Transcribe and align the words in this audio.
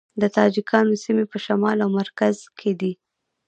د 0.21 0.23
تاجکانو 0.37 0.93
سیمې 1.03 1.25
په 1.31 1.37
شمال 1.45 1.77
او 1.85 1.89
مرکز 1.99 2.35
کې 2.59 2.71
دي 2.79 2.91